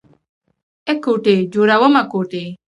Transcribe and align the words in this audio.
ای 0.87 0.95
کوټې 1.03 1.35
جوړومه 1.53 2.01
کوټې. 2.11 2.45